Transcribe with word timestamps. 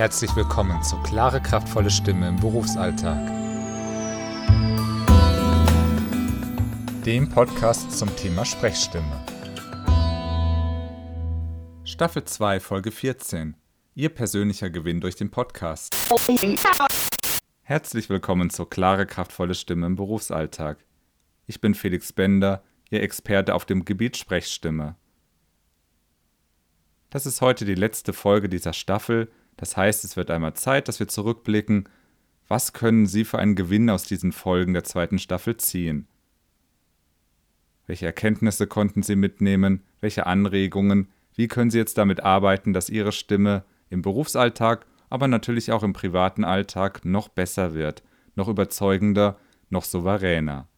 Herzlich 0.00 0.34
willkommen 0.34 0.82
zu 0.82 0.96
Klare, 1.02 1.42
kraftvolle 1.42 1.90
Stimme 1.90 2.26
im 2.26 2.36
Berufsalltag. 2.36 3.18
Dem 7.04 7.28
Podcast 7.28 7.92
zum 7.98 8.08
Thema 8.16 8.46
Sprechstimme. 8.46 9.22
Staffel 11.84 12.24
2, 12.24 12.60
Folge 12.60 12.92
14. 12.92 13.58
Ihr 13.94 14.08
persönlicher 14.08 14.70
Gewinn 14.70 15.02
durch 15.02 15.16
den 15.16 15.30
Podcast. 15.30 15.94
Herzlich 17.60 18.08
willkommen 18.08 18.48
zu 18.48 18.64
Klare, 18.64 19.04
kraftvolle 19.04 19.52
Stimme 19.52 19.84
im 19.84 19.96
Berufsalltag. 19.96 20.78
Ich 21.46 21.60
bin 21.60 21.74
Felix 21.74 22.10
Bender, 22.14 22.64
Ihr 22.88 23.02
Experte 23.02 23.54
auf 23.54 23.66
dem 23.66 23.84
Gebiet 23.84 24.16
Sprechstimme. 24.16 24.96
Das 27.10 27.26
ist 27.26 27.42
heute 27.42 27.66
die 27.66 27.74
letzte 27.74 28.14
Folge 28.14 28.48
dieser 28.48 28.72
Staffel 28.72 29.30
das 29.60 29.76
heißt, 29.76 30.04
es 30.04 30.16
wird 30.16 30.30
einmal 30.30 30.54
Zeit, 30.54 30.88
dass 30.88 31.00
wir 31.00 31.08
zurückblicken, 31.08 31.86
was 32.48 32.72
können 32.72 33.04
Sie 33.04 33.26
für 33.26 33.38
einen 33.38 33.56
Gewinn 33.56 33.90
aus 33.90 34.04
diesen 34.04 34.32
Folgen 34.32 34.72
der 34.72 34.84
zweiten 34.84 35.18
Staffel 35.18 35.58
ziehen? 35.58 36.08
Welche 37.86 38.06
Erkenntnisse 38.06 38.66
konnten 38.66 39.02
Sie 39.02 39.16
mitnehmen? 39.16 39.84
Welche 40.00 40.24
Anregungen? 40.24 41.12
Wie 41.34 41.46
können 41.46 41.70
Sie 41.70 41.76
jetzt 41.76 41.98
damit 41.98 42.20
arbeiten, 42.20 42.72
dass 42.72 42.88
Ihre 42.88 43.12
Stimme 43.12 43.64
im 43.90 44.00
Berufsalltag, 44.00 44.86
aber 45.10 45.28
natürlich 45.28 45.72
auch 45.72 45.82
im 45.82 45.92
privaten 45.92 46.42
Alltag 46.42 47.04
noch 47.04 47.28
besser 47.28 47.74
wird, 47.74 48.02
noch 48.36 48.48
überzeugender, 48.48 49.38
noch 49.68 49.84
souveräner? 49.84 50.68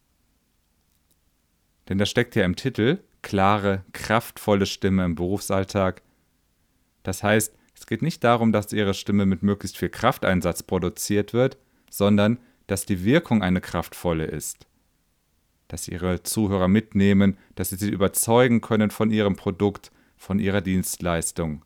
Denn 1.88 1.98
da 1.98 2.04
steckt 2.04 2.34
ja 2.34 2.44
im 2.44 2.56
Titel 2.56 2.98
klare, 3.22 3.84
kraftvolle 3.92 4.66
Stimme 4.66 5.04
im 5.04 5.14
Berufsalltag. 5.14 6.02
Das 7.04 7.22
heißt, 7.22 7.54
es 7.82 7.86
geht 7.86 8.00
nicht 8.00 8.22
darum, 8.22 8.52
dass 8.52 8.72
ihre 8.72 8.94
Stimme 8.94 9.26
mit 9.26 9.42
möglichst 9.42 9.76
viel 9.76 9.88
Krafteinsatz 9.88 10.62
produziert 10.62 11.32
wird, 11.32 11.58
sondern 11.90 12.38
dass 12.68 12.86
die 12.86 13.04
Wirkung 13.04 13.42
eine 13.42 13.60
kraftvolle 13.60 14.24
ist. 14.24 14.68
Dass 15.66 15.88
ihre 15.88 16.22
Zuhörer 16.22 16.68
mitnehmen, 16.68 17.36
dass 17.56 17.70
sie 17.70 17.76
sie 17.76 17.90
überzeugen 17.90 18.60
können 18.60 18.92
von 18.92 19.10
ihrem 19.10 19.34
Produkt, 19.34 19.90
von 20.16 20.38
ihrer 20.38 20.60
Dienstleistung. 20.60 21.64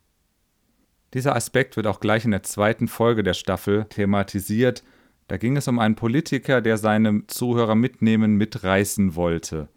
Dieser 1.13 1.37
Aspekt 1.37 1.77
wird 1.77 1.87
auch 1.87 2.01
gleich 2.01 2.25
in 2.25 2.31
der 2.31 2.43
zweiten 2.43 2.89
Folge 2.89 3.23
der 3.23 3.35
Staffel 3.35 3.85
thematisiert. 3.85 4.85
Da 5.29 5.37
ging 5.37 5.59
es 5.59 5.69
um 5.69 5.79
einen 5.79 5.97
Politiker, 5.97 6.63
der 6.63 6.79
seine 6.79 7.27
Zuhörer 7.27 7.75
mitnehmen, 7.75 8.37
mitreißen 8.37 9.17
wollte. 9.17 9.69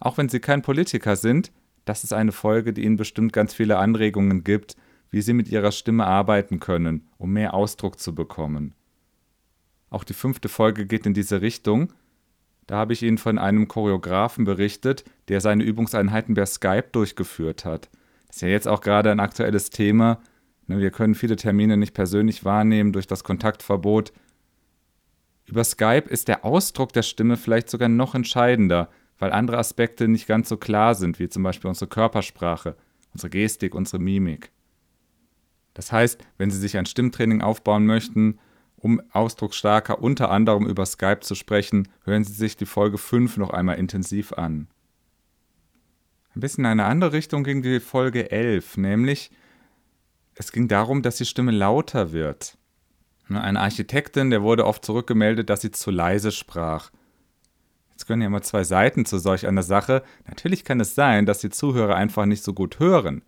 Auch 0.00 0.16
wenn 0.16 0.30
Sie 0.30 0.40
kein 0.40 0.62
Politiker 0.62 1.16
sind, 1.16 1.52
das 1.84 2.02
ist 2.02 2.14
eine 2.14 2.32
Folge, 2.32 2.72
die 2.72 2.84
Ihnen 2.84 2.96
bestimmt 2.96 3.34
ganz 3.34 3.52
viele 3.52 3.76
Anregungen 3.76 4.42
gibt, 4.42 4.76
wie 5.14 5.22
sie 5.22 5.32
mit 5.32 5.48
ihrer 5.48 5.70
Stimme 5.70 6.04
arbeiten 6.04 6.58
können, 6.58 7.08
um 7.18 7.32
mehr 7.32 7.54
Ausdruck 7.54 8.00
zu 8.00 8.16
bekommen. 8.16 8.74
Auch 9.88 10.02
die 10.02 10.12
fünfte 10.12 10.48
Folge 10.48 10.86
geht 10.86 11.06
in 11.06 11.14
diese 11.14 11.40
Richtung. 11.40 11.92
Da 12.66 12.78
habe 12.78 12.94
ich 12.94 13.02
Ihnen 13.04 13.18
von 13.18 13.38
einem 13.38 13.68
Choreografen 13.68 14.44
berichtet, 14.44 15.04
der 15.28 15.40
seine 15.40 15.62
Übungseinheiten 15.62 16.34
per 16.34 16.46
Skype 16.46 16.88
durchgeführt 16.90 17.64
hat. 17.64 17.90
Das 18.26 18.38
ist 18.38 18.42
ja 18.42 18.48
jetzt 18.48 18.66
auch 18.66 18.80
gerade 18.80 19.12
ein 19.12 19.20
aktuelles 19.20 19.70
Thema. 19.70 20.20
Ne, 20.66 20.80
wir 20.80 20.90
können 20.90 21.14
viele 21.14 21.36
Termine 21.36 21.76
nicht 21.76 21.94
persönlich 21.94 22.44
wahrnehmen 22.44 22.92
durch 22.92 23.06
das 23.06 23.22
Kontaktverbot. 23.22 24.12
Über 25.46 25.62
Skype 25.62 26.08
ist 26.08 26.26
der 26.26 26.44
Ausdruck 26.44 26.92
der 26.92 27.02
Stimme 27.02 27.36
vielleicht 27.36 27.70
sogar 27.70 27.88
noch 27.88 28.16
entscheidender, 28.16 28.90
weil 29.20 29.30
andere 29.30 29.58
Aspekte 29.58 30.08
nicht 30.08 30.26
ganz 30.26 30.48
so 30.48 30.56
klar 30.56 30.96
sind, 30.96 31.20
wie 31.20 31.28
zum 31.28 31.44
Beispiel 31.44 31.68
unsere 31.68 31.88
Körpersprache, 31.88 32.74
unsere 33.12 33.30
Gestik, 33.30 33.76
unsere 33.76 34.02
Mimik. 34.02 34.50
Das 35.74 35.92
heißt, 35.92 36.24
wenn 36.38 36.50
Sie 36.50 36.58
sich 36.58 36.76
ein 36.78 36.86
Stimmtraining 36.86 37.42
aufbauen 37.42 37.84
möchten, 37.84 38.38
um 38.76 39.00
ausdrucksstarker 39.12 40.00
unter 40.00 40.30
anderem 40.30 40.66
über 40.66 40.86
Skype 40.86 41.20
zu 41.20 41.34
sprechen, 41.34 41.88
hören 42.04 42.24
Sie 42.24 42.32
sich 42.32 42.56
die 42.56 42.66
Folge 42.66 42.98
5 42.98 43.36
noch 43.36 43.50
einmal 43.50 43.76
intensiv 43.76 44.32
an. 44.32 44.68
Ein 46.34 46.40
bisschen 46.40 46.64
in 46.64 46.70
eine 46.70 46.84
andere 46.84 47.12
Richtung 47.12 47.44
ging 47.44 47.62
die 47.62 47.80
Folge 47.80 48.30
11, 48.30 48.76
nämlich 48.76 49.30
es 50.34 50.50
ging 50.50 50.66
darum, 50.68 51.02
dass 51.02 51.16
die 51.16 51.26
Stimme 51.26 51.52
lauter 51.52 52.12
wird. 52.12 52.58
Ne, 53.28 53.40
eine 53.40 53.60
Architektin, 53.60 54.30
der 54.30 54.42
wurde 54.42 54.66
oft 54.66 54.84
zurückgemeldet, 54.84 55.48
dass 55.48 55.60
sie 55.60 55.70
zu 55.70 55.90
leise 55.90 56.32
sprach. 56.32 56.90
Jetzt 57.92 58.06
können 58.06 58.22
ja 58.22 58.26
immer 58.26 58.42
zwei 58.42 58.64
Seiten 58.64 59.06
zu 59.06 59.18
solch 59.18 59.46
einer 59.46 59.62
Sache. 59.62 60.02
Natürlich 60.26 60.64
kann 60.64 60.80
es 60.80 60.96
sein, 60.96 61.26
dass 61.26 61.38
die 61.38 61.50
Zuhörer 61.50 61.94
einfach 61.94 62.26
nicht 62.26 62.42
so 62.42 62.52
gut 62.52 62.80
hören. 62.80 63.22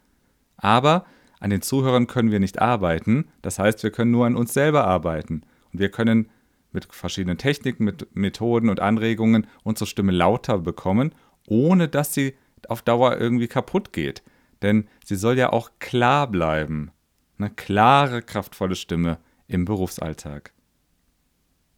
Aber 0.56 1.06
an 1.40 1.50
den 1.50 1.62
Zuhörern 1.62 2.06
können 2.06 2.30
wir 2.30 2.40
nicht 2.40 2.60
arbeiten. 2.60 3.28
Das 3.42 3.58
heißt, 3.58 3.82
wir 3.82 3.90
können 3.90 4.10
nur 4.10 4.26
an 4.26 4.36
uns 4.36 4.54
selber 4.54 4.86
arbeiten. 4.86 5.42
Und 5.72 5.80
wir 5.80 5.90
können 5.90 6.30
mit 6.72 6.86
verschiedenen 6.92 7.38
Techniken, 7.38 7.84
mit 7.84 8.14
Methoden 8.14 8.68
und 8.68 8.80
Anregungen 8.80 9.46
unsere 9.62 9.86
Stimme 9.86 10.12
lauter 10.12 10.58
bekommen, 10.58 11.14
ohne 11.46 11.88
dass 11.88 12.14
sie 12.14 12.34
auf 12.68 12.82
Dauer 12.82 13.18
irgendwie 13.18 13.48
kaputt 13.48 13.92
geht. 13.92 14.22
Denn 14.62 14.88
sie 15.04 15.16
soll 15.16 15.38
ja 15.38 15.52
auch 15.52 15.70
klar 15.78 16.26
bleiben. 16.30 16.90
Eine 17.38 17.50
klare, 17.50 18.22
kraftvolle 18.22 18.76
Stimme 18.76 19.18
im 19.46 19.64
Berufsalltag. 19.64 20.52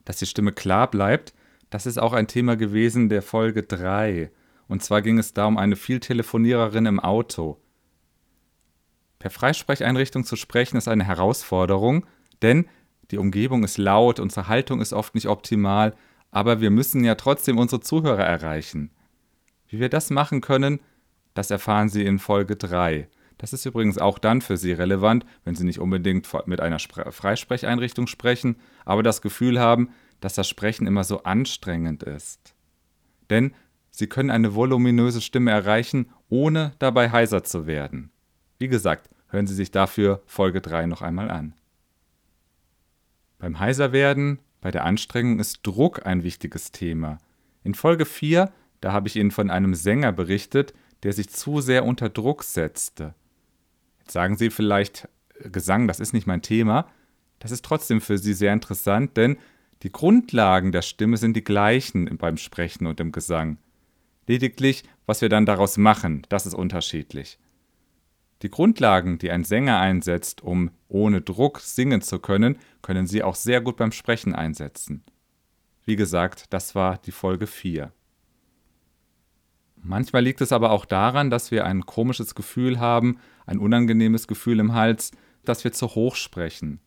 Dass 0.05 0.19
die 0.19 0.27
Stimme 0.27 0.53
klar 0.53 0.91
bleibt, 0.91 1.35
das 1.71 1.85
ist 1.85 1.99
auch 1.99 2.13
ein 2.13 2.29
Thema 2.29 2.57
gewesen 2.57 3.09
der 3.09 3.23
Folge 3.23 3.63
3. 3.63 4.31
Und 4.69 4.83
zwar 4.83 5.03
ging 5.03 5.19
es 5.19 5.35
da 5.35 5.47
um 5.47 5.59
eine 5.59 5.77
Vieltelefoniererin 5.77 6.87
im 6.87 7.01
Auto. 7.01 7.61
Per 9.19 9.31
Freisprecheinrichtung 9.31 10.25
zu 10.25 10.37
sprechen 10.37 10.77
ist 10.77 10.89
eine 10.89 11.05
Herausforderung, 11.05 12.07
denn 12.43 12.69
die 13.11 13.19
Umgebung 13.19 13.65
ist 13.65 13.79
laut, 13.79 14.21
unsere 14.21 14.49
Haltung 14.49 14.81
ist 14.81 14.93
oft 14.93 15.15
nicht 15.15 15.29
optimal, 15.29 15.95
aber 16.31 16.61
wir 16.61 16.71
müssen 16.71 17.05
ja 17.05 17.15
trotzdem 17.15 17.59
unsere 17.59 17.81
Zuhörer 17.81 18.25
erreichen. 18.25 18.91
Wie 19.67 19.81
wir 19.81 19.89
das 19.89 20.11
machen 20.11 20.41
können, 20.41 20.81
das 21.35 21.51
erfahren 21.51 21.89
Sie 21.89 22.05
in 22.05 22.19
Folge 22.19 22.57
3. 22.57 23.09
Das 23.39 23.53
ist 23.53 23.65
übrigens 23.65 23.99
auch 23.99 24.19
dann 24.19 24.43
für 24.43 24.57
Sie 24.57 24.73
relevant, 24.73 25.25
wenn 25.45 25.55
Sie 25.55 25.65
nicht 25.65 25.79
unbedingt 25.79 26.29
mit 26.47 26.61
einer 26.61 26.79
Freisprecheinrichtung 26.79 28.07
sprechen, 28.09 28.57
aber 28.85 29.03
das 29.03 29.23
Gefühl 29.23 29.61
haben, 29.61 29.91
dass 30.21 30.35
das 30.35 30.49
Sprechen 30.49 30.87
immer 30.87 31.05
so 31.05 31.23
anstrengend 31.23 32.03
ist. 32.03 32.55
Denn 33.31 33.55
Sie 33.91 34.07
können 34.07 34.31
eine 34.31 34.55
voluminöse 34.55 35.21
Stimme 35.21 35.51
erreichen, 35.51 36.11
ohne 36.29 36.73
dabei 36.79 37.11
heiser 37.11 37.45
zu 37.45 37.67
werden. 37.67 38.11
Wie 38.59 38.69
gesagt, 38.69 39.09
hören 39.29 39.47
Sie 39.47 39.55
sich 39.55 39.71
dafür 39.71 40.23
Folge 40.27 40.61
3 40.61 40.87
noch 40.87 41.03
einmal 41.03 41.31
an. 41.31 41.55
Beim 43.39 43.61
Heiserwerden, 43.61 44.41
bei 44.61 44.73
der 44.73 44.85
Anstrengung 44.85 45.39
ist 45.39 45.61
Druck 45.63 46.05
ein 46.07 46.25
wichtiges 46.25 46.73
Thema. 46.73 47.19
In 47.63 47.75
Folge 47.75 48.05
4, 48.05 48.53
da 48.81 48.93
habe 48.93 49.07
ich 49.07 49.17
Ihnen 49.17 49.31
von 49.31 49.51
einem 49.51 49.75
Sänger 49.75 50.11
berichtet, 50.11 50.75
der 51.05 51.13
sich 51.13 51.31
zu 51.31 51.61
sehr 51.61 51.85
unter 51.85 52.09
Druck 52.09 52.43
setzte. 52.43 53.15
Jetzt 54.01 54.13
sagen 54.13 54.37
Sie 54.37 54.51
vielleicht, 54.51 55.09
äh, 55.39 55.51
Gesang, 55.51 55.87
das 55.87 56.01
ist 56.01 56.13
nicht 56.13 56.27
mein 56.27 56.43
Thema. 56.43 56.89
Das 57.39 57.53
ist 57.53 57.65
trotzdem 57.65 58.01
für 58.01 58.19
Sie 58.19 58.35
sehr 58.35 58.53
interessant, 58.53 59.17
denn 59.17 59.37
die 59.85 59.93
Grundlagen 59.93 60.73
der 60.73 60.83
Stimme 60.83 61.17
sind 61.17 61.37
die 61.37 61.45
gleichen 61.45 62.17
beim 62.19 62.37
Sprechen 62.37 62.89
und 62.89 62.99
im 62.99 63.13
Gesang. 63.13 63.59
Lediglich, 64.27 64.83
was 65.07 65.21
wir 65.21 65.29
dann 65.29 65.47
daraus 65.47 65.77
machen, 65.77 66.27
das 66.29 66.47
ist 66.47 66.55
unterschiedlich. 66.55 67.39
Die 68.43 68.51
Grundlagen, 68.51 69.19
die 69.19 69.31
ein 69.31 69.45
Sänger 69.45 69.81
einsetzt, 69.81 70.43
um 70.43 70.71
ohne 70.87 71.21
Druck 71.21 71.61
singen 71.61 72.03
zu 72.03 72.19
können, 72.21 72.59
können 72.83 73.07
Sie 73.07 73.23
auch 73.23 73.35
sehr 73.35 73.61
gut 73.61 73.77
beim 73.77 73.93
Sprechen 73.93 74.35
einsetzen. 74.35 75.03
Wie 75.85 75.97
gesagt, 75.97 76.53
das 76.53 76.75
war 76.75 76.99
die 76.99 77.11
Folge 77.11 77.47
4. 77.47 77.93
Manchmal 79.83 80.23
liegt 80.23 80.41
es 80.41 80.53
aber 80.53 80.71
auch 80.71 80.85
daran, 80.85 81.31
dass 81.31 81.51
wir 81.51 81.65
ein 81.65 81.87
komisches 81.87 82.35
Gefühl 82.35 82.79
haben, 82.79 83.19
ein 83.47 83.59
unangenehmes 83.59 84.29
Gefühl 84.29 84.61
im 84.61 84.75
Hals, 84.75 85.13
dass 85.45 85.65
wir 85.65 85.73
zu 85.73 85.95
hoch 85.95 86.15
sprechen. 86.15 86.81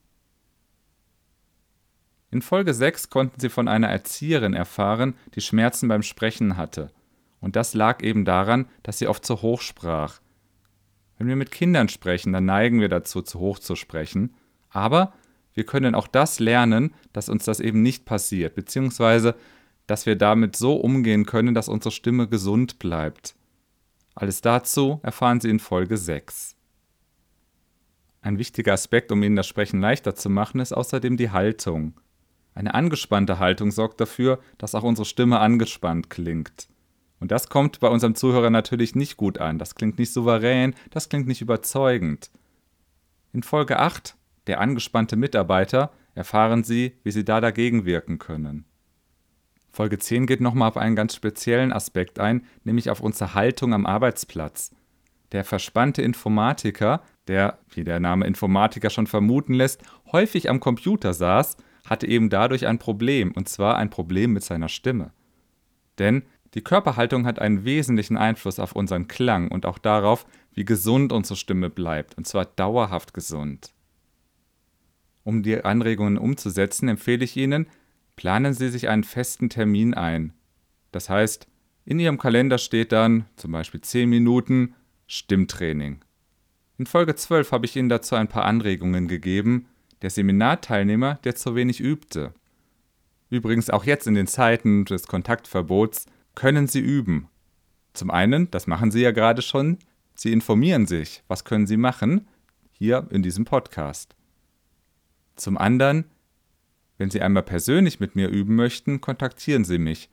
In 2.30 2.42
Folge 2.42 2.74
6 2.74 3.09
konnten 3.09 3.39
Sie 3.39 3.50
von 3.50 3.68
einer 3.68 3.89
Erzieherin 3.89 4.54
erfahren, 4.54 5.15
die 5.36 5.42
Schmerzen 5.42 5.89
beim 5.89 6.04
Sprechen 6.04 6.56
hatte. 6.56 6.92
Und 7.42 7.56
das 7.56 7.74
lag 7.74 8.04
eben 8.04 8.24
daran, 8.24 8.68
dass 8.83 9.00
sie 9.00 9.07
oft 9.07 9.25
zu 9.25 9.42
hoch 9.42 9.62
sprach. 9.62 10.21
Wenn 11.21 11.27
wir 11.27 11.35
mit 11.35 11.51
Kindern 11.51 11.88
sprechen, 11.88 12.33
dann 12.33 12.45
neigen 12.45 12.79
wir 12.79 12.89
dazu, 12.89 13.21
zu 13.21 13.38
hoch 13.38 13.59
zu 13.59 13.75
sprechen. 13.75 14.33
Aber 14.71 15.13
wir 15.53 15.68
können 15.68 15.94
auch 15.94 16.07
das 16.07 16.39
lernen, 16.39 16.95
dass 17.13 17.29
uns 17.29 17.45
das 17.45 17.59
eben 17.59 17.83
nicht 17.83 18.06
passiert, 18.06 18.56
beziehungsweise 18.56 19.35
dass 19.85 20.07
wir 20.07 20.15
damit 20.15 20.56
so 20.56 20.77
umgehen 20.77 21.27
können, 21.27 21.53
dass 21.53 21.69
unsere 21.69 21.91
Stimme 21.91 22.27
gesund 22.27 22.79
bleibt. 22.79 23.35
Alles 24.15 24.41
dazu 24.41 25.00
erfahren 25.03 25.39
Sie 25.39 25.51
in 25.51 25.59
Folge 25.59 25.95
6. 25.95 26.56
Ein 28.23 28.39
wichtiger 28.39 28.73
Aspekt, 28.73 29.12
um 29.12 29.21
Ihnen 29.21 29.35
das 29.35 29.45
Sprechen 29.45 29.79
leichter 29.79 30.15
zu 30.15 30.27
machen, 30.27 30.59
ist 30.59 30.73
außerdem 30.73 31.18
die 31.18 31.29
Haltung. 31.29 32.00
Eine 32.56 32.73
angespannte 32.73 33.38
Haltung 33.38 33.69
sorgt 33.69 34.01
dafür, 34.01 34.39
dass 34.57 34.73
auch 34.73 34.81
unsere 34.81 35.06
Stimme 35.06 35.38
angespannt 35.38 36.09
klingt. 36.09 36.68
Und 37.21 37.31
das 37.31 37.50
kommt 37.50 37.79
bei 37.79 37.88
unserem 37.88 38.15
Zuhörer 38.15 38.50
natürlich 38.50 38.95
nicht 38.95 39.15
gut 39.15 39.38
an. 39.38 39.59
Das 39.59 39.75
klingt 39.75 40.00
nicht 40.00 40.12
souverän, 40.12 40.73
das 40.89 41.07
klingt 41.07 41.27
nicht 41.27 41.41
überzeugend. 41.41 42.31
In 43.31 43.44
Folge 43.44 43.79
8, 43.79 44.18
der 44.47 44.59
angespannte 44.59 45.15
Mitarbeiter, 45.15 45.91
erfahren 46.15 46.63
Sie, 46.63 46.97
wie 47.03 47.12
Sie 47.12 47.23
da 47.23 47.39
dagegen 47.39 47.85
wirken 47.85 48.18
können. 48.18 48.65
Folge 49.69 50.00
10 50.00 50.25
geht 50.25 50.41
nochmal 50.41 50.68
auf 50.68 50.77
einen 50.77 50.95
ganz 50.95 51.15
speziellen 51.15 51.71
Aspekt 51.71 52.19
ein, 52.19 52.45
nämlich 52.63 52.89
auf 52.89 53.01
unsere 53.01 53.35
Haltung 53.35 53.73
am 53.73 53.85
Arbeitsplatz. 53.85 54.75
Der 55.31 55.45
verspannte 55.45 56.01
Informatiker, 56.01 57.03
der, 57.27 57.59
wie 57.69 57.83
der 57.83 58.00
Name 58.00 58.25
Informatiker 58.25 58.89
schon 58.89 59.06
vermuten 59.06 59.53
lässt, 59.53 59.83
häufig 60.12 60.50
am 60.50 60.59
Computer 60.59 61.13
saß, 61.13 61.56
hatte 61.85 62.07
eben 62.07 62.31
dadurch 62.31 62.65
ein 62.65 62.79
Problem, 62.79 63.31
und 63.31 63.47
zwar 63.47 63.77
ein 63.77 63.91
Problem 63.91 64.33
mit 64.33 64.44
seiner 64.44 64.69
Stimme. 64.69 65.13
Denn 66.00 66.23
die 66.53 66.62
Körperhaltung 66.62 67.25
hat 67.25 67.39
einen 67.39 67.63
wesentlichen 67.63 68.18
Einfluss 68.18 68.59
auf 68.59 68.74
unseren 68.74 69.07
Klang 69.07 69.50
und 69.50 69.65
auch 69.65 69.77
darauf, 69.77 70.25
wie 70.53 70.65
gesund 70.65 71.13
unsere 71.13 71.38
Stimme 71.38 71.69
bleibt, 71.69 72.18
und 72.18 72.27
zwar 72.27 72.45
dauerhaft 72.45 73.13
gesund. 73.13 73.74
Um 75.24 75.44
die 75.44 75.63
Anregungen 75.63 76.18
umzusetzen, 76.18 76.89
empfehle 76.89 77.24
ich 77.24 77.38
Ihnen, 77.38 77.68
planen 78.15 78.53
Sie 78.53 78.69
sich 78.69 78.89
einen 78.89 79.03
festen 79.03 79.50
Termin 79.50 79.94
ein. 79.94 80.33
Das 80.92 81.09
heißt, 81.09 81.48
in 81.86 82.00
Ihrem 82.00 82.18
Kalender 82.18 82.57
steht 82.57 82.92
dann 82.92 83.25
zum 83.38 83.51
Beispiel 83.51 83.81
10 83.81 84.09
Minuten 84.09 84.75
Stimmtraining. 85.07 86.01
In 86.77 86.86
Folge 86.86 87.15
12 87.15 87.51
habe 87.51 87.65
ich 87.65 87.75
Ihnen 87.75 87.89
dazu 87.89 88.15
ein 88.15 88.27
paar 88.27 88.45
Anregungen 88.45 89.07
gegeben, 89.07 89.68
der 90.01 90.09
Seminarteilnehmer, 90.09 91.19
der 91.24 91.36
zu 91.36 91.56
wenig 91.56 91.80
übte. 91.80 92.33
Übrigens 93.30 93.69
auch 93.69 93.86
jetzt 93.86 94.07
in 94.07 94.15
den 94.15 94.27
Zeiten 94.27 94.86
des 94.86 95.07
Kontaktverbots 95.07 96.07
können 96.36 96.68
Sie 96.68 96.80
üben. 96.80 97.30
Zum 97.94 98.12
einen, 98.12 98.50
das 98.51 98.68
machen 98.68 98.92
Sie 98.92 99.01
ja 99.01 99.12
gerade 99.12 99.42
schon, 99.42 99.78
Sie 100.13 100.31
informieren 100.31 100.88
sich, 100.88 101.24
was 101.28 101.44
können 101.44 101.68
Sie 101.68 101.78
machen, 101.78 102.28
hier 102.72 103.07
in 103.12 103.24
diesem 103.24 103.45
Podcast. 103.45 104.16
Zum 105.36 105.57
anderen, 105.57 106.06
wenn 106.98 107.10
Sie 107.10 107.22
einmal 107.22 107.44
persönlich 107.44 108.00
mit 108.00 108.16
mir 108.16 108.30
üben 108.30 108.56
möchten, 108.56 109.01
kontaktieren 109.01 109.66
Sie 109.66 109.80
mich. 109.80 110.10